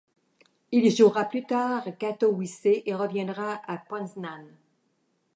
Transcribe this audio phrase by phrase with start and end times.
[0.71, 4.47] Il jouera plus tard à Katowice et reviendra à Poznań.